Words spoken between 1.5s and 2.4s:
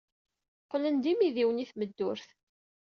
i tmeddurt.